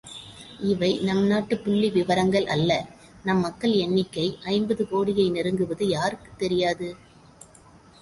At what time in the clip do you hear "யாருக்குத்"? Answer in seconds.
5.87-6.37